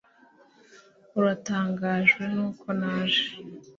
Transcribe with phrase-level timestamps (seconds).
[1.19, 3.23] uratangajwe nuko naje